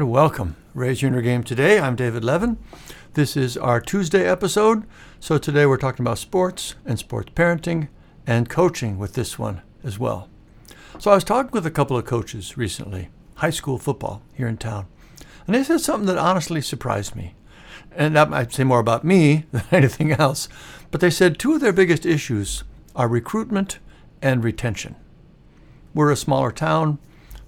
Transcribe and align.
and 0.00 0.10
welcome. 0.10 0.56
Raise 0.72 1.02
your 1.02 1.10
inner 1.10 1.20
game 1.20 1.42
today. 1.42 1.78
I'm 1.78 1.94
David 1.94 2.24
Levin. 2.24 2.56
This 3.12 3.36
is 3.36 3.58
our 3.58 3.82
Tuesday 3.82 4.26
episode. 4.26 4.84
So 5.18 5.36
today 5.36 5.66
we're 5.66 5.76
talking 5.76 6.02
about 6.02 6.16
sports 6.16 6.74
and 6.86 6.98
sports 6.98 7.32
parenting 7.34 7.88
and 8.26 8.48
coaching 8.48 8.96
with 8.96 9.12
this 9.12 9.38
one 9.38 9.60
as 9.84 9.98
well. 9.98 10.30
So 10.98 11.10
I 11.10 11.16
was 11.16 11.24
talking 11.24 11.50
with 11.52 11.66
a 11.66 11.70
couple 11.70 11.98
of 11.98 12.06
coaches 12.06 12.56
recently, 12.56 13.10
high 13.34 13.50
school 13.50 13.76
football 13.76 14.22
here 14.32 14.48
in 14.48 14.56
town, 14.56 14.86
and 15.46 15.54
they 15.54 15.62
said 15.62 15.82
something 15.82 16.06
that 16.06 16.16
honestly 16.16 16.62
surprised 16.62 17.14
me. 17.14 17.34
And 17.94 18.16
that 18.16 18.30
might 18.30 18.54
say 18.54 18.64
more 18.64 18.80
about 18.80 19.04
me 19.04 19.44
than 19.52 19.64
anything 19.70 20.12
else. 20.12 20.48
But 20.90 21.02
they 21.02 21.10
said 21.10 21.38
two 21.38 21.56
of 21.56 21.60
their 21.60 21.74
biggest 21.74 22.06
issues 22.06 22.64
are 22.96 23.06
recruitment 23.06 23.80
and 24.22 24.42
retention. 24.42 24.96
We're 25.92 26.10
a 26.10 26.16
smaller 26.16 26.52
town. 26.52 26.98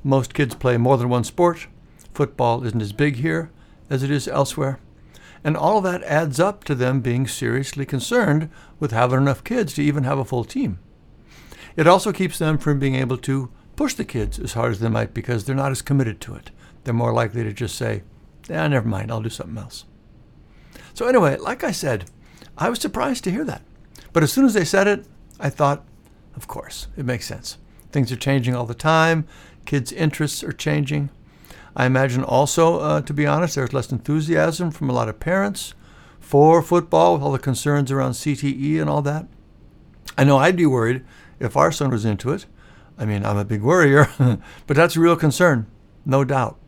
Most 0.05 0.35
kids 0.35 0.55
play 0.55 0.77
more 0.77 0.99
than 0.99 1.09
one 1.09 1.25
sport. 1.25 1.67
Football 2.15 2.65
isn't 2.65 2.83
as 2.83 2.93
big 2.93 3.17
here 3.17 3.51
as 3.89 4.03
it 4.03 4.11
is 4.11 4.29
elsewhere. 4.29 4.79
And 5.45 5.57
all 5.57 5.79
of 5.79 5.85
that 5.85 6.05
adds 6.05 6.39
up 6.39 6.65
to 6.65 6.75
them 6.75 7.01
being 7.01 7.27
seriously 7.27 7.85
concerned 7.85 8.49
with 8.79 8.93
having 8.93 9.21
enough 9.21 9.43
kids 9.43 9.75
to 9.75 9.83
even 9.83 10.05
have 10.05 10.19
a 10.19 10.25
full 10.25 10.45
team. 10.45 10.79
It 11.77 11.87
also 11.87 12.13
keeps 12.13 12.39
them 12.39 12.59
from 12.59 12.79
being 12.79 12.95
able 12.95 13.17
to 13.19 13.51
push 13.77 13.95
the 13.95 14.05
kids 14.05 14.39
as 14.39 14.53
hard 14.53 14.73
as 14.73 14.81
they 14.81 14.89
might 14.89 15.15
because 15.15 15.45
they're 15.45 15.55
not 15.55 15.73
as 15.73 15.83
committed 15.83 16.21
to 16.21 16.35
it. 16.35 16.51
They're 16.85 16.95
more 16.95 17.13
likely 17.13 17.43
to 17.45 17.53
just 17.53 17.77
say, 17.77 18.03
yeah, 18.49 18.69
never 18.69 18.89
mind, 18.89 19.11
I'll 19.11 19.23
do 19.23 19.31
something 19.31 19.59
else. 19.59 19.85
So, 20.95 21.07
anyway, 21.07 21.37
like 21.39 21.65
I 21.65 21.73
said, 21.73 22.11
I 22.59 22.69
was 22.69 22.81
surprised 22.81 23.25
to 23.25 23.31
hear 23.31 23.45
that. 23.45 23.63
But 24.13 24.23
as 24.23 24.33
soon 24.33 24.45
as 24.45 24.55
they 24.55 24.65
said 24.65 24.87
it, 24.87 25.07
I 25.41 25.49
thought, 25.49 25.85
of 26.37 26.47
course, 26.47 26.89
it 26.97 27.05
makes 27.05 27.27
sense. 27.27 27.59
Things 27.91 28.13
are 28.13 28.17
changing 28.17 28.55
all 28.55 28.67
the 28.67 28.75
time, 28.75 29.27
kids' 29.65 29.93
interests 29.93 30.45
are 30.45 30.53
changing. 30.53 31.11
I 31.75 31.87
imagine 31.87 32.23
also, 32.23 32.81
uh, 32.81 33.01
to 33.03 33.15
be 33.15 33.27
honest, 33.27 33.55
there's 33.55 33.73
less 33.73 33.91
enthusiasm 33.91 34.71
from 34.71 34.91
a 34.91 34.93
lot 34.93 35.09
of 35.09 35.21
parents 35.21 35.75
for 36.21 36.63
football 36.63 37.15
with 37.15 37.23
all 37.23 37.33
the 37.33 37.39
concerns 37.39 37.91
around 37.91 38.13
CTE 38.13 38.81
and 38.81 38.91
all 38.91 39.03
that. 39.03 39.27
I 40.17 40.25
know 40.25 40.39
I'd 40.39 40.57
be 40.57 40.67
worried 40.67 41.05
if 41.41 41.57
our 41.57 41.73
son 41.73 41.91
was 41.91 42.05
into 42.05 42.31
it. 42.31 42.47
I 42.99 43.07
mean, 43.07 43.25
I'm 43.25 43.39
a 43.39 43.45
big 43.45 43.63
worrier, 43.63 44.09
but 44.67 44.77
that's 44.77 44.97
a 44.97 45.01
real 45.01 45.17
concern, 45.17 45.67
no 46.05 46.25
doubt. 46.25 46.59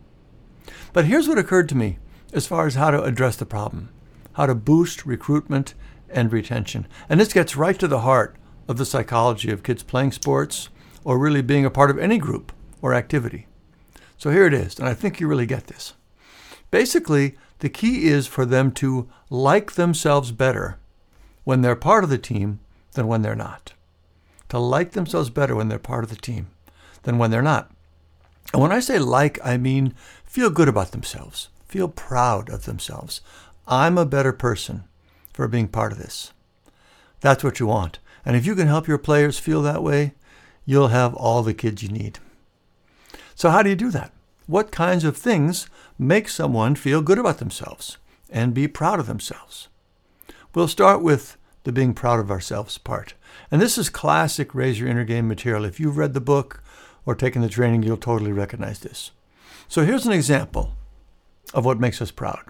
But 0.92 1.04
here's 1.04 1.28
what 1.28 1.38
occurred 1.38 1.68
to 1.70 1.76
me 1.76 1.98
as 2.32 2.46
far 2.46 2.66
as 2.66 2.74
how 2.74 2.90
to 2.90 3.02
address 3.02 3.36
the 3.36 3.46
problem 3.46 3.90
how 4.34 4.46
to 4.46 4.54
boost 4.54 5.06
recruitment 5.06 5.74
and 6.10 6.32
retention. 6.32 6.88
And 7.08 7.20
this 7.20 7.32
gets 7.32 7.56
right 7.56 7.78
to 7.78 7.86
the 7.86 8.00
heart 8.00 8.34
of 8.66 8.78
the 8.78 8.84
psychology 8.84 9.50
of 9.50 9.62
kids 9.62 9.84
playing 9.84 10.10
sports 10.10 10.70
or 11.04 11.18
really 11.18 11.42
being 11.42 11.64
a 11.64 11.70
part 11.70 11.90
of 11.90 11.98
any 11.98 12.18
group 12.18 12.52
or 12.82 12.94
activity. 12.94 13.46
So 14.24 14.30
here 14.30 14.46
it 14.46 14.54
is, 14.54 14.78
and 14.78 14.88
I 14.88 14.94
think 14.94 15.20
you 15.20 15.28
really 15.28 15.44
get 15.44 15.66
this. 15.66 15.92
Basically, 16.70 17.36
the 17.58 17.68
key 17.68 18.06
is 18.06 18.26
for 18.26 18.46
them 18.46 18.72
to 18.72 19.06
like 19.28 19.72
themselves 19.72 20.32
better 20.32 20.78
when 21.44 21.60
they're 21.60 21.76
part 21.76 22.04
of 22.04 22.08
the 22.08 22.16
team 22.16 22.60
than 22.92 23.06
when 23.06 23.20
they're 23.20 23.36
not. 23.36 23.74
To 24.48 24.58
like 24.58 24.92
themselves 24.92 25.28
better 25.28 25.54
when 25.54 25.68
they're 25.68 25.78
part 25.78 26.04
of 26.04 26.08
the 26.08 26.16
team 26.16 26.46
than 27.02 27.18
when 27.18 27.30
they're 27.30 27.42
not. 27.42 27.70
And 28.54 28.62
when 28.62 28.72
I 28.72 28.80
say 28.80 28.98
like, 28.98 29.38
I 29.44 29.58
mean 29.58 29.92
feel 30.24 30.48
good 30.48 30.68
about 30.68 30.92
themselves, 30.92 31.50
feel 31.68 31.88
proud 31.88 32.48
of 32.48 32.64
themselves. 32.64 33.20
I'm 33.68 33.98
a 33.98 34.06
better 34.06 34.32
person 34.32 34.84
for 35.34 35.48
being 35.48 35.68
part 35.68 35.92
of 35.92 35.98
this. 35.98 36.32
That's 37.20 37.44
what 37.44 37.60
you 37.60 37.66
want. 37.66 37.98
And 38.24 38.36
if 38.36 38.46
you 38.46 38.54
can 38.54 38.68
help 38.68 38.88
your 38.88 38.96
players 38.96 39.38
feel 39.38 39.60
that 39.60 39.82
way, 39.82 40.14
you'll 40.64 40.88
have 40.88 41.12
all 41.12 41.42
the 41.42 41.52
kids 41.52 41.82
you 41.82 41.90
need. 41.90 42.20
So, 43.34 43.50
how 43.50 43.62
do 43.62 43.68
you 43.68 43.76
do 43.76 43.90
that? 43.90 44.13
What 44.46 44.70
kinds 44.70 45.04
of 45.04 45.16
things 45.16 45.68
make 45.98 46.28
someone 46.28 46.74
feel 46.74 47.00
good 47.00 47.18
about 47.18 47.38
themselves 47.38 47.96
and 48.28 48.52
be 48.52 48.68
proud 48.68 49.00
of 49.00 49.06
themselves? 49.06 49.68
We'll 50.54 50.68
start 50.68 51.02
with 51.02 51.38
the 51.62 51.72
being 51.72 51.94
proud 51.94 52.20
of 52.20 52.30
ourselves 52.30 52.76
part. 52.76 53.14
And 53.50 53.60
this 53.60 53.78
is 53.78 53.88
classic 53.88 54.54
Raise 54.54 54.78
Your 54.78 54.88
Inner 54.90 55.04
Game 55.04 55.26
material. 55.26 55.64
If 55.64 55.80
you've 55.80 55.96
read 55.96 56.12
the 56.12 56.20
book 56.20 56.62
or 57.06 57.14
taken 57.14 57.40
the 57.40 57.48
training, 57.48 57.84
you'll 57.84 57.96
totally 57.96 58.32
recognize 58.32 58.80
this. 58.80 59.12
So, 59.66 59.82
here's 59.82 60.04
an 60.04 60.12
example 60.12 60.74
of 61.54 61.64
what 61.64 61.80
makes 61.80 62.02
us 62.02 62.10
proud. 62.10 62.42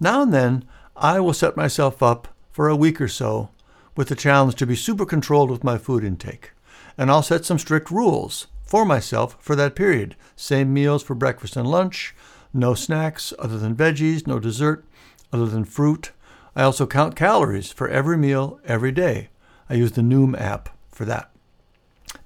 Now 0.00 0.22
and 0.22 0.32
then, 0.32 0.64
I 0.96 1.20
will 1.20 1.34
set 1.34 1.54
myself 1.54 2.02
up 2.02 2.28
for 2.50 2.68
a 2.68 2.76
week 2.76 2.98
or 2.98 3.08
so 3.08 3.50
with 3.94 4.08
the 4.08 4.14
challenge 4.14 4.54
to 4.56 4.66
be 4.66 4.74
super 4.74 5.04
controlled 5.04 5.50
with 5.50 5.64
my 5.64 5.76
food 5.76 6.02
intake. 6.02 6.52
And 6.96 7.10
I'll 7.10 7.22
set 7.22 7.44
some 7.44 7.58
strict 7.58 7.90
rules 7.90 8.46
for 8.74 8.84
myself 8.84 9.36
for 9.38 9.54
that 9.54 9.76
period. 9.76 10.16
Same 10.34 10.74
meals 10.74 11.00
for 11.00 11.14
breakfast 11.14 11.54
and 11.54 11.64
lunch, 11.64 12.12
no 12.52 12.74
snacks 12.74 13.32
other 13.38 13.56
than 13.56 13.76
veggies, 13.76 14.26
no 14.26 14.40
dessert 14.40 14.84
other 15.32 15.46
than 15.46 15.64
fruit. 15.64 16.10
I 16.56 16.64
also 16.64 16.84
count 16.84 17.14
calories 17.14 17.70
for 17.70 17.88
every 17.88 18.18
meal 18.18 18.58
every 18.64 18.90
day. 18.90 19.28
I 19.70 19.74
use 19.74 19.92
the 19.92 20.00
Noom 20.00 20.36
app 20.36 20.70
for 20.88 21.04
that. 21.04 21.30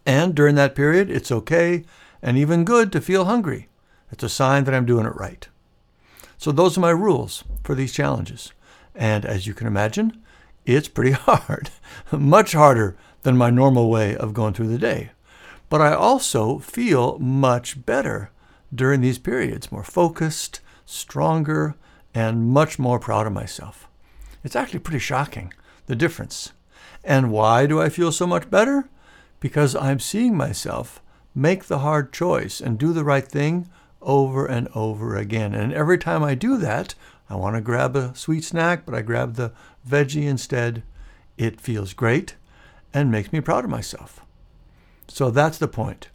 And 0.06 0.34
during 0.34 0.54
that 0.54 0.74
period, 0.74 1.10
it's 1.10 1.30
okay 1.30 1.84
and 2.22 2.38
even 2.38 2.64
good 2.64 2.92
to 2.92 3.02
feel 3.02 3.26
hungry. 3.26 3.68
It's 4.10 4.24
a 4.24 4.30
sign 4.30 4.64
that 4.64 4.74
I'm 4.74 4.86
doing 4.86 5.04
it 5.04 5.16
right. 5.16 5.46
So 6.38 6.50
those 6.50 6.78
are 6.78 6.80
my 6.80 6.88
rules 6.88 7.44
for 7.62 7.74
these 7.74 7.92
challenges. 7.92 8.54
And 8.94 9.26
as 9.26 9.46
you 9.46 9.52
can 9.52 9.66
imagine, 9.66 10.24
it's 10.64 10.88
pretty 10.88 11.10
hard, 11.28 11.68
much 12.10 12.52
harder 12.52 12.96
than 13.20 13.36
my 13.36 13.50
normal 13.50 13.90
way 13.90 14.16
of 14.16 14.32
going 14.32 14.54
through 14.54 14.68
the 14.68 14.78
day. 14.78 15.10
But 15.68 15.80
I 15.80 15.92
also 15.92 16.58
feel 16.58 17.18
much 17.18 17.84
better 17.84 18.30
during 18.74 19.00
these 19.00 19.18
periods, 19.18 19.70
more 19.70 19.84
focused, 19.84 20.60
stronger, 20.86 21.74
and 22.14 22.48
much 22.48 22.78
more 22.78 22.98
proud 22.98 23.26
of 23.26 23.32
myself. 23.32 23.88
It's 24.42 24.56
actually 24.56 24.80
pretty 24.80 24.98
shocking, 24.98 25.52
the 25.86 25.96
difference. 25.96 26.52
And 27.04 27.30
why 27.30 27.66
do 27.66 27.80
I 27.80 27.88
feel 27.88 28.12
so 28.12 28.26
much 28.26 28.50
better? 28.50 28.88
Because 29.40 29.76
I'm 29.76 30.00
seeing 30.00 30.36
myself 30.36 31.00
make 31.34 31.64
the 31.64 31.80
hard 31.80 32.12
choice 32.12 32.60
and 32.60 32.78
do 32.78 32.92
the 32.92 33.04
right 33.04 33.26
thing 33.26 33.68
over 34.00 34.46
and 34.46 34.68
over 34.74 35.16
again. 35.16 35.54
And 35.54 35.72
every 35.72 35.98
time 35.98 36.22
I 36.24 36.34
do 36.34 36.56
that, 36.58 36.94
I 37.30 37.36
want 37.36 37.56
to 37.56 37.60
grab 37.60 37.94
a 37.94 38.14
sweet 38.14 38.44
snack, 38.44 38.86
but 38.86 38.94
I 38.94 39.02
grab 39.02 39.34
the 39.34 39.52
veggie 39.88 40.26
instead. 40.26 40.82
It 41.36 41.60
feels 41.60 41.92
great 41.92 42.34
and 42.92 43.10
makes 43.10 43.32
me 43.32 43.40
proud 43.40 43.64
of 43.64 43.70
myself. 43.70 44.24
So 45.08 45.30
that's 45.30 45.58
the 45.58 45.68
point. 45.68 46.08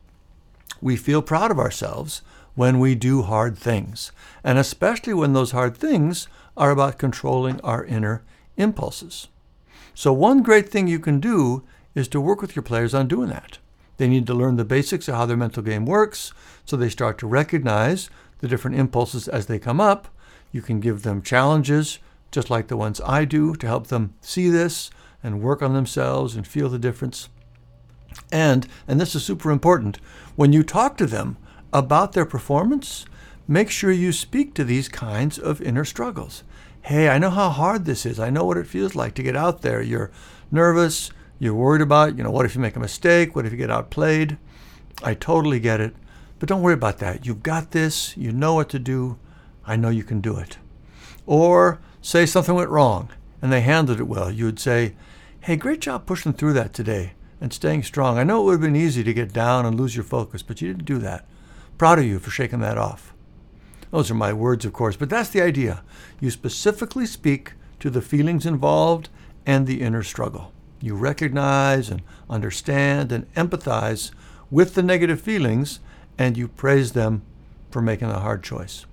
We 0.81 0.95
feel 0.95 1.21
proud 1.21 1.51
of 1.51 1.59
ourselves 1.59 2.21
when 2.55 2.79
we 2.79 2.95
do 2.95 3.23
hard 3.23 3.57
things, 3.57 4.11
and 4.43 4.57
especially 4.57 5.13
when 5.13 5.33
those 5.33 5.51
hard 5.51 5.75
things 5.75 6.27
are 6.55 6.71
about 6.71 6.99
controlling 6.99 7.59
our 7.61 7.83
inner 7.83 8.23
impulses. 8.57 9.27
So, 9.95 10.13
one 10.13 10.43
great 10.43 10.69
thing 10.69 10.87
you 10.87 10.99
can 10.99 11.19
do 11.19 11.63
is 11.95 12.07
to 12.09 12.21
work 12.21 12.41
with 12.41 12.55
your 12.55 12.63
players 12.63 12.93
on 12.93 13.07
doing 13.07 13.29
that. 13.29 13.57
They 13.97 14.07
need 14.07 14.27
to 14.27 14.33
learn 14.33 14.55
the 14.55 14.65
basics 14.65 15.07
of 15.07 15.15
how 15.15 15.25
their 15.25 15.37
mental 15.37 15.63
game 15.63 15.85
works 15.85 16.33
so 16.65 16.75
they 16.75 16.89
start 16.89 17.17
to 17.19 17.27
recognize 17.27 18.09
the 18.39 18.47
different 18.47 18.77
impulses 18.77 19.27
as 19.27 19.45
they 19.45 19.59
come 19.59 19.79
up. 19.79 20.07
You 20.51 20.61
can 20.61 20.79
give 20.79 21.03
them 21.03 21.21
challenges, 21.21 21.99
just 22.31 22.49
like 22.49 22.67
the 22.67 22.77
ones 22.77 23.01
I 23.05 23.25
do, 23.25 23.55
to 23.55 23.67
help 23.67 23.87
them 23.87 24.15
see 24.21 24.49
this 24.49 24.89
and 25.23 25.41
work 25.41 25.61
on 25.61 25.73
themselves 25.73 26.35
and 26.35 26.45
feel 26.45 26.69
the 26.69 26.79
difference. 26.79 27.29
And, 28.31 28.67
and 28.87 28.99
this 28.99 29.15
is 29.15 29.23
super 29.23 29.51
important, 29.51 29.99
when 30.35 30.53
you 30.53 30.63
talk 30.63 30.97
to 30.97 31.05
them 31.05 31.37
about 31.71 32.13
their 32.13 32.25
performance, 32.25 33.05
make 33.47 33.69
sure 33.69 33.91
you 33.91 34.11
speak 34.11 34.53
to 34.53 34.63
these 34.63 34.87
kinds 34.89 35.37
of 35.37 35.61
inner 35.61 35.85
struggles. 35.85 36.43
Hey, 36.81 37.09
I 37.09 37.17
know 37.17 37.29
how 37.29 37.49
hard 37.49 37.85
this 37.85 38.05
is. 38.05 38.19
I 38.19 38.29
know 38.29 38.45
what 38.45 38.57
it 38.57 38.67
feels 38.67 38.95
like 38.95 39.13
to 39.15 39.23
get 39.23 39.35
out 39.35 39.61
there. 39.61 39.81
You're 39.81 40.11
nervous, 40.51 41.11
you're 41.39 41.53
worried 41.53 41.81
about, 41.81 42.17
you 42.17 42.23
know, 42.23 42.31
what 42.31 42.45
if 42.45 42.55
you 42.55 42.61
make 42.61 42.75
a 42.75 42.79
mistake? 42.79 43.35
What 43.35 43.45
if 43.45 43.51
you 43.51 43.57
get 43.57 43.71
outplayed? 43.71 44.37
I 45.03 45.13
totally 45.13 45.59
get 45.59 45.81
it. 45.81 45.95
But 46.39 46.49
don't 46.49 46.61
worry 46.61 46.73
about 46.73 46.99
that. 46.99 47.25
You've 47.25 47.43
got 47.43 47.71
this. 47.71 48.17
You 48.17 48.31
know 48.31 48.53
what 48.53 48.69
to 48.69 48.79
do. 48.79 49.17
I 49.65 49.75
know 49.75 49.89
you 49.89 50.03
can 50.03 50.21
do 50.21 50.37
it. 50.37 50.57
Or 51.25 51.79
say 52.01 52.25
something 52.25 52.55
went 52.55 52.69
wrong 52.69 53.09
and 53.41 53.51
they 53.51 53.61
handled 53.61 53.99
it 53.99 54.07
well. 54.07 54.29
You 54.29 54.45
would 54.45 54.59
say, 54.59 54.95
Hey, 55.41 55.55
great 55.55 55.81
job 55.81 56.05
pushing 56.05 56.33
through 56.33 56.53
that 56.53 56.73
today 56.73 57.13
and 57.43 57.51
staying 57.51 57.83
strong. 57.83 58.17
I 58.17 58.23
know 58.23 58.39
it 58.39 58.45
would 58.45 58.51
have 58.53 58.61
been 58.61 58.75
easy 58.75 59.03
to 59.03 59.13
get 59.13 59.33
down 59.33 59.65
and 59.65 59.77
lose 59.77 59.97
your 59.97 60.05
focus, 60.05 60.41
but 60.41 60.61
you 60.61 60.69
didn't 60.69 60.85
do 60.85 60.97
that. 60.99 61.25
Proud 61.77 61.99
of 61.99 62.05
you 62.05 62.17
for 62.17 62.31
shaking 62.31 62.61
that 62.61 62.77
off. 62.77 63.13
Those 63.91 64.09
are 64.09 64.15
my 64.15 64.31
words, 64.31 64.63
of 64.63 64.71
course, 64.71 64.95
but 64.95 65.09
that's 65.09 65.27
the 65.27 65.41
idea. 65.41 65.83
You 66.21 66.31
specifically 66.31 67.05
speak 67.05 67.51
to 67.81 67.89
the 67.89 68.01
feelings 68.01 68.45
involved 68.45 69.09
and 69.45 69.67
the 69.67 69.81
inner 69.81 70.03
struggle. 70.03 70.53
You 70.79 70.95
recognize 70.95 71.89
and 71.89 72.01
understand 72.29 73.11
and 73.11 73.31
empathize 73.33 74.11
with 74.49 74.75
the 74.75 74.81
negative 74.81 75.19
feelings, 75.19 75.81
and 76.17 76.37
you 76.37 76.47
praise 76.47 76.93
them 76.93 77.23
for 77.71 77.81
making 77.81 78.09
a 78.09 78.21
hard 78.21 78.41
choice. 78.41 78.85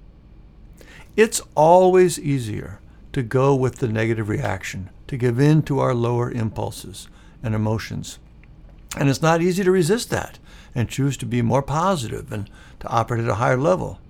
It's 1.16 1.40
always 1.54 2.18
easier 2.18 2.80
to 3.12 3.22
go 3.22 3.54
with 3.54 3.76
the 3.76 3.86
negative 3.86 4.28
reaction, 4.28 4.90
to 5.06 5.16
give 5.16 5.38
in 5.38 5.62
to 5.62 5.78
our 5.78 5.94
lower 5.94 6.32
impulses 6.32 7.06
and 7.44 7.54
emotions. 7.54 8.18
And 8.96 9.08
it's 9.08 9.22
not 9.22 9.42
easy 9.42 9.62
to 9.64 9.70
resist 9.70 10.10
that 10.10 10.38
and 10.74 10.88
choose 10.88 11.16
to 11.18 11.26
be 11.26 11.42
more 11.42 11.62
positive 11.62 12.32
and 12.32 12.50
to 12.80 12.88
operate 12.88 13.22
at 13.24 13.30
a 13.30 13.34
higher 13.34 13.56
level. 13.56 14.00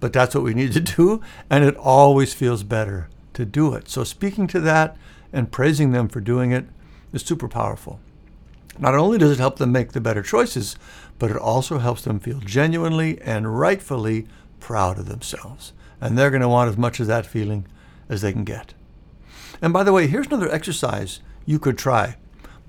but 0.00 0.12
that's 0.12 0.34
what 0.34 0.44
we 0.44 0.54
need 0.54 0.72
to 0.72 0.80
do, 0.80 1.20
and 1.50 1.64
it 1.64 1.76
always 1.76 2.34
feels 2.34 2.62
better 2.62 3.08
to 3.34 3.44
do 3.44 3.74
it. 3.74 3.88
So 3.88 4.04
speaking 4.04 4.46
to 4.48 4.60
that 4.60 4.96
and 5.32 5.52
praising 5.52 5.92
them 5.92 6.08
for 6.08 6.20
doing 6.20 6.52
it 6.52 6.66
is 7.12 7.22
super 7.22 7.48
powerful. 7.48 8.00
Not 8.78 8.94
only 8.94 9.18
does 9.18 9.32
it 9.32 9.38
help 9.38 9.56
them 9.58 9.72
make 9.72 9.92
the 9.92 10.00
better 10.00 10.22
choices, 10.22 10.76
but 11.18 11.30
it 11.30 11.36
also 11.36 11.78
helps 11.78 12.02
them 12.02 12.20
feel 12.20 12.38
genuinely 12.40 13.20
and 13.22 13.58
rightfully 13.58 14.28
proud 14.60 14.98
of 14.98 15.06
themselves. 15.06 15.72
And 16.00 16.16
they're 16.16 16.30
going 16.30 16.42
to 16.42 16.48
want 16.48 16.70
as 16.70 16.76
much 16.76 17.00
of 17.00 17.08
that 17.08 17.26
feeling 17.26 17.66
as 18.08 18.22
they 18.22 18.32
can 18.32 18.44
get. 18.44 18.74
And 19.60 19.72
by 19.72 19.82
the 19.82 19.92
way, 19.92 20.06
here's 20.06 20.28
another 20.28 20.50
exercise 20.50 21.18
you 21.44 21.58
could 21.58 21.76
try. 21.76 22.16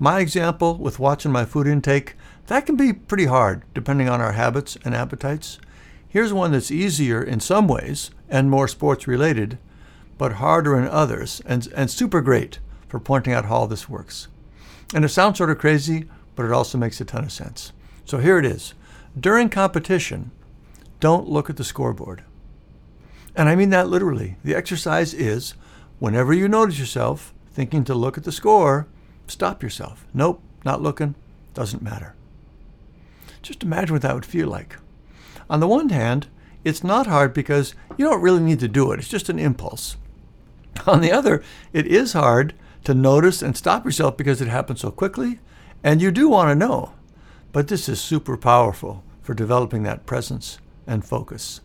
My 0.02 0.20
example 0.20 0.78
with 0.78 0.98
watching 0.98 1.30
my 1.30 1.44
food 1.44 1.66
intake, 1.66 2.14
that 2.46 2.64
can 2.64 2.74
be 2.74 2.90
pretty 2.94 3.26
hard 3.26 3.64
depending 3.74 4.08
on 4.08 4.18
our 4.18 4.32
habits 4.32 4.78
and 4.82 4.94
appetites. 4.94 5.58
Here's 6.08 6.32
one 6.32 6.52
that's 6.52 6.70
easier 6.70 7.22
in 7.22 7.38
some 7.38 7.68
ways 7.68 8.10
and 8.26 8.48
more 8.48 8.66
sports 8.66 9.06
related, 9.06 9.58
but 10.16 10.34
harder 10.34 10.78
in 10.78 10.88
others, 10.88 11.42
and, 11.44 11.68
and 11.76 11.90
super 11.90 12.22
great 12.22 12.60
for 12.88 12.98
pointing 12.98 13.34
out 13.34 13.44
how 13.44 13.56
all 13.56 13.66
this 13.66 13.90
works. 13.90 14.28
And 14.94 15.04
it 15.04 15.10
sounds 15.10 15.36
sort 15.36 15.50
of 15.50 15.58
crazy, 15.58 16.08
but 16.34 16.46
it 16.46 16.52
also 16.52 16.78
makes 16.78 16.98
a 17.02 17.04
ton 17.04 17.24
of 17.24 17.30
sense. 17.30 17.72
So 18.06 18.18
here 18.18 18.38
it 18.38 18.46
is. 18.46 18.72
During 19.18 19.50
competition, 19.50 20.30
don't 20.98 21.28
look 21.28 21.50
at 21.50 21.58
the 21.58 21.64
scoreboard. 21.64 22.24
And 23.36 23.50
I 23.50 23.54
mean 23.54 23.68
that 23.70 23.88
literally. 23.88 24.38
The 24.44 24.54
exercise 24.54 25.12
is 25.12 25.52
whenever 25.98 26.32
you 26.32 26.48
notice 26.48 26.78
yourself 26.78 27.34
thinking 27.52 27.84
to 27.84 27.94
look 27.94 28.16
at 28.16 28.24
the 28.24 28.32
score, 28.32 28.88
stop 29.30 29.62
yourself. 29.62 30.06
Nope, 30.12 30.42
not 30.64 30.82
looking, 30.82 31.14
doesn't 31.54 31.82
matter. 31.82 32.14
Just 33.42 33.62
imagine 33.62 33.94
what 33.94 34.02
that 34.02 34.14
would 34.14 34.26
feel 34.26 34.48
like. 34.48 34.76
On 35.48 35.60
the 35.60 35.68
one 35.68 35.88
hand, 35.88 36.28
it's 36.64 36.84
not 36.84 37.06
hard 37.06 37.32
because 37.32 37.74
you 37.96 38.04
don't 38.04 38.20
really 38.20 38.42
need 38.42 38.60
to 38.60 38.68
do 38.68 38.92
it, 38.92 38.98
it's 38.98 39.08
just 39.08 39.28
an 39.28 39.38
impulse. 39.38 39.96
On 40.86 41.00
the 41.00 41.12
other, 41.12 41.42
it 41.72 41.86
is 41.86 42.12
hard 42.12 42.54
to 42.84 42.94
notice 42.94 43.42
and 43.42 43.56
stop 43.56 43.84
yourself 43.84 44.16
because 44.16 44.40
it 44.40 44.48
happens 44.48 44.80
so 44.80 44.90
quickly, 44.90 45.40
and 45.82 46.00
you 46.00 46.10
do 46.10 46.28
want 46.28 46.48
to 46.48 46.54
know. 46.54 46.92
But 47.52 47.68
this 47.68 47.88
is 47.88 48.00
super 48.00 48.36
powerful 48.36 49.02
for 49.22 49.34
developing 49.34 49.82
that 49.82 50.06
presence 50.06 50.58
and 50.86 51.04
focus. 51.04 51.60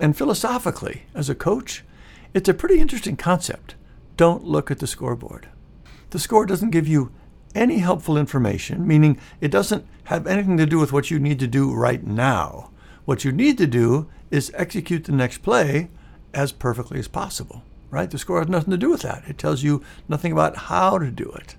And 0.00 0.16
philosophically, 0.16 1.02
as 1.14 1.28
a 1.28 1.34
coach, 1.34 1.84
it's 2.32 2.48
a 2.48 2.54
pretty 2.54 2.80
interesting 2.80 3.16
concept. 3.16 3.74
Don't 4.16 4.44
look 4.44 4.70
at 4.70 4.78
the 4.78 4.86
scoreboard. 4.86 5.48
The 6.10 6.18
score 6.18 6.46
doesn't 6.46 6.70
give 6.70 6.86
you 6.86 7.12
any 7.54 7.78
helpful 7.78 8.16
information, 8.16 8.86
meaning 8.86 9.18
it 9.40 9.50
doesn't 9.50 9.86
have 10.04 10.26
anything 10.26 10.56
to 10.56 10.66
do 10.66 10.78
with 10.78 10.92
what 10.92 11.10
you 11.10 11.18
need 11.18 11.38
to 11.40 11.46
do 11.46 11.72
right 11.72 12.04
now. 12.04 12.70
What 13.04 13.24
you 13.24 13.32
need 13.32 13.58
to 13.58 13.66
do 13.66 14.08
is 14.30 14.52
execute 14.54 15.04
the 15.04 15.12
next 15.12 15.38
play 15.38 15.90
as 16.32 16.52
perfectly 16.52 16.98
as 16.98 17.08
possible 17.08 17.62
right? 17.90 18.10
The 18.10 18.18
score 18.18 18.38
has 18.38 18.48
nothing 18.48 18.70
to 18.70 18.76
do 18.76 18.90
with 18.90 19.02
that. 19.02 19.24
It 19.26 19.36
tells 19.36 19.62
you 19.62 19.82
nothing 20.08 20.32
about 20.32 20.56
how 20.56 20.98
to 20.98 21.10
do 21.10 21.30
it. 21.32 21.56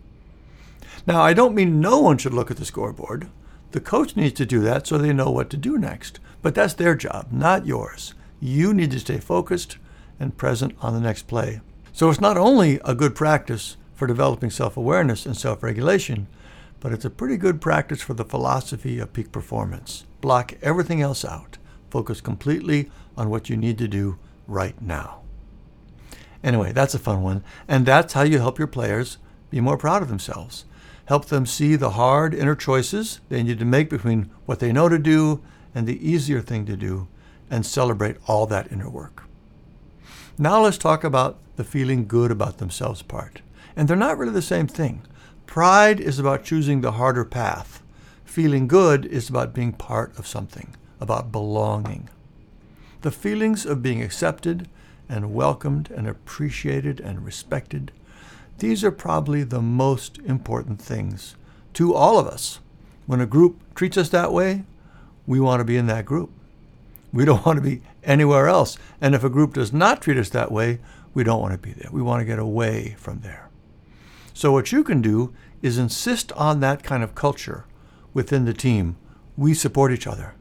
Now, 1.05 1.21
I 1.21 1.33
don't 1.33 1.55
mean 1.55 1.79
no 1.79 1.99
one 1.99 2.17
should 2.17 2.33
look 2.33 2.49
at 2.49 2.57
the 2.57 2.65
scoreboard. 2.65 3.29
The 3.71 3.79
coach 3.79 4.15
needs 4.15 4.33
to 4.35 4.45
do 4.45 4.59
that 4.61 4.87
so 4.87 4.97
they 4.97 5.13
know 5.13 5.29
what 5.29 5.49
to 5.51 5.57
do 5.57 5.77
next. 5.77 6.19
But 6.41 6.55
that's 6.55 6.73
their 6.73 6.95
job, 6.95 7.27
not 7.31 7.65
yours. 7.65 8.13
You 8.39 8.73
need 8.73 8.91
to 8.91 8.99
stay 8.99 9.17
focused 9.17 9.77
and 10.19 10.37
present 10.37 10.75
on 10.81 10.93
the 10.93 10.99
next 10.99 11.27
play. 11.27 11.61
So 11.93 12.09
it's 12.09 12.21
not 12.21 12.37
only 12.37 12.79
a 12.85 12.95
good 12.95 13.15
practice 13.15 13.77
for 14.01 14.07
developing 14.07 14.49
self 14.49 14.77
awareness 14.77 15.27
and 15.27 15.37
self 15.37 15.61
regulation, 15.61 16.25
but 16.79 16.91
it's 16.91 17.05
a 17.05 17.09
pretty 17.11 17.37
good 17.37 17.61
practice 17.61 18.01
for 18.01 18.15
the 18.15 18.25
philosophy 18.25 18.97
of 18.97 19.13
peak 19.13 19.31
performance. 19.31 20.05
Block 20.21 20.55
everything 20.63 21.03
else 21.03 21.23
out. 21.23 21.59
Focus 21.91 22.19
completely 22.19 22.89
on 23.15 23.29
what 23.29 23.47
you 23.47 23.55
need 23.55 23.77
to 23.77 23.87
do 23.87 24.17
right 24.47 24.81
now. 24.81 25.21
Anyway, 26.43 26.71
that's 26.71 26.95
a 26.95 26.99
fun 26.99 27.21
one. 27.21 27.43
And 27.67 27.85
that's 27.85 28.13
how 28.13 28.23
you 28.23 28.39
help 28.39 28.57
your 28.57 28.67
players 28.67 29.19
be 29.51 29.61
more 29.61 29.77
proud 29.77 30.01
of 30.01 30.07
themselves. 30.07 30.65
Help 31.05 31.25
them 31.25 31.45
see 31.45 31.75
the 31.75 31.91
hard 31.91 32.33
inner 32.33 32.55
choices 32.55 33.19
they 33.29 33.43
need 33.43 33.59
to 33.59 33.65
make 33.65 33.87
between 33.87 34.31
what 34.47 34.57
they 34.57 34.71
know 34.71 34.89
to 34.89 34.97
do 34.97 35.43
and 35.75 35.85
the 35.85 36.09
easier 36.09 36.41
thing 36.41 36.65
to 36.65 36.75
do, 36.75 37.07
and 37.51 37.67
celebrate 37.67 38.17
all 38.25 38.47
that 38.47 38.71
inner 38.71 38.89
work. 38.89 39.25
Now 40.39 40.63
let's 40.63 40.79
talk 40.79 41.03
about 41.03 41.37
the 41.55 41.63
feeling 41.63 42.07
good 42.07 42.31
about 42.31 42.57
themselves 42.57 43.03
part. 43.03 43.43
And 43.75 43.87
they're 43.87 43.95
not 43.95 44.17
really 44.17 44.33
the 44.33 44.41
same 44.41 44.67
thing. 44.67 45.01
Pride 45.45 45.99
is 45.99 46.19
about 46.19 46.43
choosing 46.43 46.81
the 46.81 46.93
harder 46.93 47.25
path. 47.25 47.81
Feeling 48.23 48.67
good 48.67 49.05
is 49.05 49.29
about 49.29 49.53
being 49.53 49.73
part 49.73 50.17
of 50.17 50.25
something, 50.25 50.75
about 50.99 51.31
belonging. 51.31 52.09
The 53.01 53.11
feelings 53.11 53.65
of 53.65 53.83
being 53.83 54.01
accepted 54.01 54.69
and 55.09 55.33
welcomed 55.33 55.91
and 55.91 56.07
appreciated 56.07 57.01
and 57.01 57.25
respected. 57.25 57.91
These 58.59 58.83
are 58.83 58.91
probably 58.91 59.43
the 59.43 59.61
most 59.61 60.19
important 60.19 60.81
things 60.81 61.35
to 61.73 61.93
all 61.93 62.17
of 62.17 62.27
us. 62.27 62.59
When 63.05 63.19
a 63.19 63.25
group 63.25 63.59
treats 63.75 63.97
us 63.97 64.07
that 64.09 64.31
way, 64.31 64.63
we 65.27 65.39
want 65.39 65.59
to 65.59 65.65
be 65.65 65.75
in 65.77 65.87
that 65.87 66.05
group. 66.05 66.31
We 67.11 67.25
don't 67.25 67.45
want 67.45 67.57
to 67.57 67.61
be 67.61 67.81
anywhere 68.03 68.47
else. 68.47 68.77
And 69.01 69.13
if 69.13 69.23
a 69.23 69.29
group 69.29 69.55
does 69.55 69.73
not 69.73 70.01
treat 70.01 70.17
us 70.17 70.29
that 70.29 70.51
way, 70.51 70.79
we 71.13 71.25
don't 71.25 71.41
want 71.41 71.53
to 71.53 71.57
be 71.57 71.73
there. 71.73 71.89
We 71.91 72.01
want 72.01 72.21
to 72.21 72.25
get 72.25 72.39
away 72.39 72.95
from 72.97 73.19
there. 73.19 73.49
So, 74.33 74.51
what 74.51 74.71
you 74.71 74.83
can 74.83 75.01
do 75.01 75.33
is 75.61 75.77
insist 75.77 76.31
on 76.33 76.59
that 76.59 76.83
kind 76.83 77.03
of 77.03 77.15
culture 77.15 77.65
within 78.13 78.45
the 78.45 78.53
team. 78.53 78.97
We 79.37 79.53
support 79.53 79.91
each 79.91 80.07
other. 80.07 80.35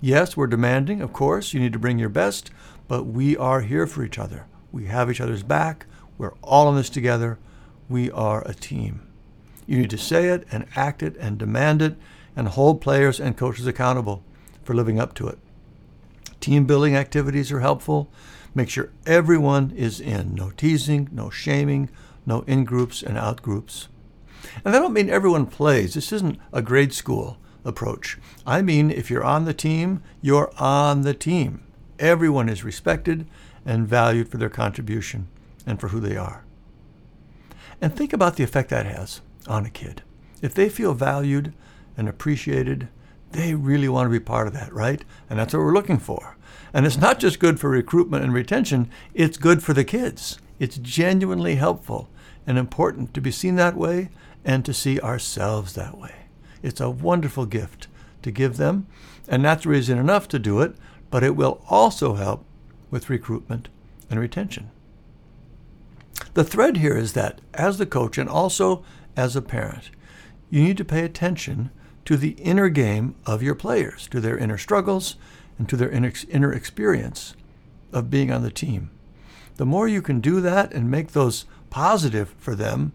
Yes, 0.00 0.36
we're 0.36 0.46
demanding, 0.46 1.02
of 1.02 1.12
course. 1.12 1.52
You 1.52 1.60
need 1.60 1.72
to 1.72 1.78
bring 1.78 1.98
your 1.98 2.08
best, 2.08 2.50
but 2.88 3.04
we 3.04 3.36
are 3.36 3.60
here 3.60 3.86
for 3.86 4.02
each 4.02 4.18
other. 4.18 4.46
We 4.72 4.86
have 4.86 5.10
each 5.10 5.20
other's 5.20 5.42
back. 5.42 5.86
We're 6.16 6.34
all 6.42 6.68
in 6.70 6.76
this 6.76 6.90
together. 6.90 7.38
We 7.88 8.10
are 8.10 8.46
a 8.46 8.54
team. 8.54 9.06
You 9.66 9.78
need 9.78 9.90
to 9.90 9.98
say 9.98 10.28
it 10.28 10.46
and 10.50 10.66
act 10.74 11.02
it 11.02 11.16
and 11.16 11.38
demand 11.38 11.82
it 11.82 11.96
and 12.34 12.48
hold 12.48 12.80
players 12.80 13.20
and 13.20 13.36
coaches 13.36 13.66
accountable 13.66 14.22
for 14.62 14.74
living 14.74 14.98
up 14.98 15.14
to 15.14 15.28
it. 15.28 15.38
Team 16.40 16.64
building 16.64 16.96
activities 16.96 17.52
are 17.52 17.60
helpful. 17.60 18.10
Make 18.54 18.70
sure 18.70 18.90
everyone 19.06 19.70
is 19.72 20.00
in. 20.00 20.34
No 20.34 20.50
teasing, 20.50 21.08
no 21.12 21.30
shaming, 21.30 21.90
no 22.26 22.42
in 22.42 22.64
groups 22.64 23.02
and 23.02 23.18
out 23.18 23.42
groups. 23.42 23.88
And 24.64 24.74
I 24.74 24.78
don't 24.78 24.92
mean 24.92 25.10
everyone 25.10 25.46
plays. 25.46 25.94
This 25.94 26.12
isn't 26.12 26.38
a 26.52 26.62
grade 26.62 26.92
school 26.92 27.38
approach. 27.64 28.18
I 28.46 28.62
mean, 28.62 28.90
if 28.90 29.10
you're 29.10 29.24
on 29.24 29.44
the 29.44 29.54
team, 29.54 30.02
you're 30.22 30.50
on 30.58 31.02
the 31.02 31.14
team. 31.14 31.62
Everyone 31.98 32.48
is 32.48 32.64
respected 32.64 33.26
and 33.66 33.86
valued 33.86 34.28
for 34.28 34.38
their 34.38 34.48
contribution 34.48 35.28
and 35.66 35.78
for 35.78 35.88
who 35.88 36.00
they 36.00 36.16
are. 36.16 36.44
And 37.80 37.94
think 37.94 38.12
about 38.12 38.36
the 38.36 38.44
effect 38.44 38.70
that 38.70 38.86
has 38.86 39.20
on 39.46 39.66
a 39.66 39.70
kid. 39.70 40.02
If 40.42 40.54
they 40.54 40.68
feel 40.68 40.94
valued 40.94 41.52
and 41.96 42.08
appreciated, 42.08 42.88
they 43.32 43.54
really 43.54 43.88
want 43.88 44.06
to 44.06 44.10
be 44.10 44.20
part 44.20 44.46
of 44.46 44.54
that, 44.54 44.72
right? 44.72 45.04
And 45.28 45.38
that's 45.38 45.52
what 45.52 45.60
we're 45.60 45.74
looking 45.74 45.98
for. 45.98 46.36
And 46.72 46.86
it's 46.86 46.96
not 46.96 47.18
just 47.18 47.40
good 47.40 47.58
for 47.58 47.70
recruitment 47.70 48.24
and 48.24 48.32
retention, 48.32 48.90
it's 49.14 49.36
good 49.36 49.62
for 49.62 49.72
the 49.72 49.84
kids. 49.84 50.38
It's 50.58 50.78
genuinely 50.78 51.56
helpful 51.56 52.08
and 52.46 52.58
important 52.58 53.14
to 53.14 53.20
be 53.20 53.30
seen 53.30 53.56
that 53.56 53.76
way 53.76 54.10
and 54.44 54.64
to 54.64 54.74
see 54.74 55.00
ourselves 55.00 55.74
that 55.74 55.98
way. 55.98 56.14
It's 56.62 56.80
a 56.80 56.90
wonderful 56.90 57.46
gift 57.46 57.88
to 58.22 58.30
give 58.30 58.56
them, 58.56 58.86
and 59.26 59.44
that's 59.44 59.64
reason 59.64 59.98
enough 59.98 60.28
to 60.28 60.38
do 60.38 60.60
it 60.60 60.76
but 61.10 61.24
it 61.24 61.36
will 61.36 61.62
also 61.68 62.14
help 62.14 62.44
with 62.90 63.10
recruitment 63.10 63.68
and 64.08 64.18
retention. 64.18 64.70
The 66.34 66.44
thread 66.44 66.78
here 66.78 66.96
is 66.96 67.12
that 67.14 67.40
as 67.54 67.78
the 67.78 67.86
coach 67.86 68.16
and 68.16 68.28
also 68.28 68.84
as 69.16 69.34
a 69.34 69.42
parent, 69.42 69.90
you 70.48 70.62
need 70.62 70.76
to 70.76 70.84
pay 70.84 71.04
attention 71.04 71.70
to 72.04 72.16
the 72.16 72.30
inner 72.32 72.68
game 72.68 73.14
of 73.26 73.42
your 73.42 73.54
players, 73.54 74.06
to 74.08 74.20
their 74.20 74.38
inner 74.38 74.58
struggles, 74.58 75.16
and 75.60 75.68
to 75.68 75.76
their 75.76 75.90
inner 75.90 76.52
experience 76.54 77.34
of 77.92 78.08
being 78.08 78.32
on 78.32 78.42
the 78.42 78.50
team. 78.50 78.88
The 79.56 79.66
more 79.66 79.86
you 79.86 80.00
can 80.00 80.20
do 80.20 80.40
that 80.40 80.72
and 80.72 80.90
make 80.90 81.12
those 81.12 81.44
positive 81.68 82.34
for 82.38 82.54
them, 82.54 82.94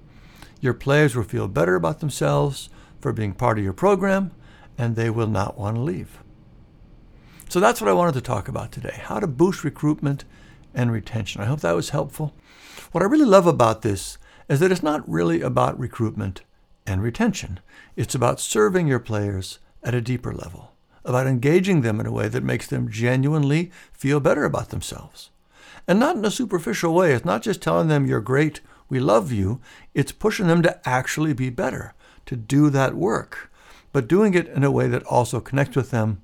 your 0.59 0.73
players 0.73 1.15
will 1.15 1.23
feel 1.23 1.47
better 1.47 1.75
about 1.75 1.99
themselves 1.99 2.71
for 2.99 3.13
being 3.13 3.33
part 3.33 3.59
of 3.59 3.63
your 3.63 3.71
program, 3.71 4.31
and 4.79 4.95
they 4.95 5.11
will 5.11 5.27
not 5.27 5.59
want 5.59 5.75
to 5.75 5.81
leave. 5.81 6.17
So 7.49 7.59
that's 7.59 7.79
what 7.79 7.89
I 7.89 7.93
wanted 7.93 8.15
to 8.15 8.21
talk 8.21 8.47
about 8.47 8.71
today 8.71 8.99
how 9.03 9.19
to 9.19 9.27
boost 9.27 9.63
recruitment 9.63 10.25
and 10.73 10.91
retention. 10.91 11.41
I 11.41 11.45
hope 11.45 11.59
that 11.59 11.75
was 11.75 11.91
helpful. 11.91 12.33
What 12.91 13.03
I 13.03 13.05
really 13.07 13.25
love 13.25 13.45
about 13.45 13.83
this 13.83 14.17
is 14.49 14.59
that 14.59 14.71
it's 14.71 14.81
not 14.81 15.07
really 15.07 15.41
about 15.41 15.79
recruitment 15.79 16.41
and 16.87 17.03
retention, 17.03 17.59
it's 17.95 18.15
about 18.15 18.39
serving 18.39 18.87
your 18.87 18.99
players 18.99 19.59
at 19.83 19.93
a 19.93 20.01
deeper 20.01 20.33
level, 20.33 20.71
about 21.05 21.27
engaging 21.27 21.81
them 21.81 21.99
in 21.99 22.05
a 22.05 22.11
way 22.11 22.27
that 22.27 22.43
makes 22.43 22.67
them 22.67 22.89
genuinely 22.89 23.71
feel 23.93 24.19
better 24.19 24.43
about 24.43 24.69
themselves. 24.69 25.29
And 25.87 25.99
not 25.99 26.15
in 26.15 26.25
a 26.25 26.31
superficial 26.31 26.93
way. 26.93 27.13
It's 27.13 27.25
not 27.25 27.43
just 27.43 27.61
telling 27.61 27.87
them 27.87 28.05
you're 28.05 28.21
great, 28.21 28.59
we 28.89 28.99
love 28.99 29.31
you. 29.31 29.61
It's 29.93 30.11
pushing 30.11 30.47
them 30.47 30.61
to 30.63 30.87
actually 30.87 31.33
be 31.33 31.49
better, 31.49 31.93
to 32.25 32.35
do 32.35 32.69
that 32.71 32.95
work, 32.95 33.51
but 33.91 34.07
doing 34.07 34.33
it 34.33 34.47
in 34.47 34.63
a 34.63 34.71
way 34.71 34.87
that 34.87 35.03
also 35.03 35.39
connects 35.39 35.75
with 35.75 35.91
them 35.91 36.21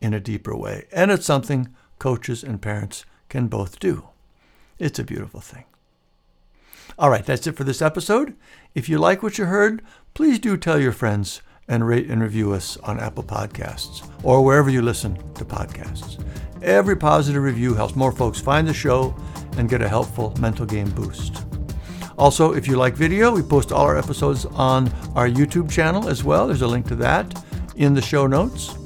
in 0.00 0.14
a 0.14 0.20
deeper 0.20 0.56
way. 0.56 0.86
And 0.92 1.10
it's 1.10 1.26
something 1.26 1.74
coaches 1.98 2.42
and 2.42 2.60
parents 2.60 3.04
can 3.28 3.46
both 3.48 3.78
do. 3.78 4.08
It's 4.78 4.98
a 4.98 5.04
beautiful 5.04 5.40
thing. 5.40 5.64
All 6.98 7.10
right, 7.10 7.24
that's 7.24 7.46
it 7.46 7.56
for 7.56 7.64
this 7.64 7.82
episode. 7.82 8.36
If 8.74 8.88
you 8.88 8.98
like 8.98 9.22
what 9.22 9.38
you 9.38 9.46
heard, 9.46 9.82
please 10.14 10.38
do 10.38 10.56
tell 10.56 10.80
your 10.80 10.92
friends 10.92 11.42
and 11.68 11.86
rate 11.86 12.10
and 12.10 12.22
review 12.22 12.52
us 12.52 12.76
on 12.78 13.00
Apple 13.00 13.24
Podcasts 13.24 14.08
or 14.22 14.44
wherever 14.44 14.70
you 14.70 14.82
listen 14.82 15.16
to 15.34 15.44
podcasts. 15.44 16.22
Every 16.62 16.96
positive 16.96 17.42
review 17.42 17.74
helps 17.74 17.96
more 17.96 18.12
folks 18.12 18.40
find 18.40 18.66
the 18.66 18.74
show 18.74 19.14
and 19.56 19.68
get 19.68 19.82
a 19.82 19.88
helpful 19.88 20.34
mental 20.40 20.66
game 20.66 20.90
boost. 20.90 21.44
Also, 22.16 22.52
if 22.52 22.68
you 22.68 22.76
like 22.76 22.94
video, 22.94 23.32
we 23.32 23.42
post 23.42 23.72
all 23.72 23.86
our 23.86 23.98
episodes 23.98 24.46
on 24.46 24.88
our 25.14 25.28
YouTube 25.28 25.70
channel 25.70 26.08
as 26.08 26.22
well. 26.22 26.46
There's 26.46 26.62
a 26.62 26.66
link 26.66 26.86
to 26.88 26.94
that 26.96 27.44
in 27.76 27.94
the 27.94 28.02
show 28.02 28.26
notes. 28.26 28.76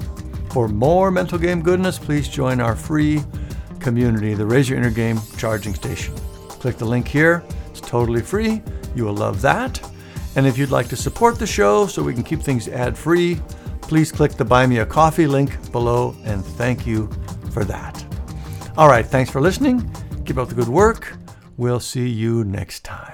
For 0.51 0.67
more 0.67 1.11
mental 1.11 1.37
game 1.37 1.61
goodness, 1.61 1.99
please 1.99 2.27
join 2.27 2.59
our 2.59 2.75
free 2.75 3.21
community, 3.79 4.33
the 4.33 4.45
Raise 4.45 4.67
Your 4.67 4.79
Inner 4.79 4.89
Game 4.89 5.19
charging 5.37 5.75
station. 5.75 6.15
Click 6.47 6.77
the 6.77 6.85
link 6.85 7.07
here. 7.07 7.43
It's 7.69 7.81
totally 7.81 8.21
free. 8.21 8.61
You 8.95 9.05
will 9.05 9.13
love 9.13 9.41
that. 9.41 9.88
And 10.35 10.45
if 10.45 10.57
you'd 10.57 10.71
like 10.71 10.87
to 10.89 10.95
support 10.95 11.39
the 11.39 11.47
show 11.47 11.87
so 11.87 12.03
we 12.03 12.13
can 12.13 12.23
keep 12.23 12.41
things 12.41 12.67
ad 12.67 12.97
free, 12.97 13.41
please 13.81 14.11
click 14.11 14.33
the 14.33 14.45
Buy 14.45 14.67
Me 14.67 14.79
a 14.79 14.85
Coffee 14.85 15.27
link 15.27 15.71
below 15.71 16.15
and 16.23 16.45
thank 16.45 16.85
you 16.85 17.09
for 17.51 17.63
that. 17.65 18.05
All 18.77 18.87
right, 18.87 19.05
thanks 19.05 19.31
for 19.31 19.41
listening. 19.41 19.89
Keep 20.25 20.37
up 20.37 20.49
the 20.49 20.55
good 20.55 20.69
work. 20.69 21.17
We'll 21.57 21.79
see 21.79 22.07
you 22.07 22.43
next 22.43 22.85
time. 22.85 23.08